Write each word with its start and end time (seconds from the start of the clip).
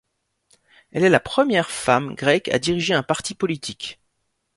Elle 0.91 1.03
est 1.03 1.09
la 1.11 1.19
première 1.19 1.69
femme 1.69 2.15
grecque 2.15 2.47
à 2.47 2.57
diriger 2.57 2.95
un 2.95 3.03
parti 3.03 3.35
politique. 3.35 4.01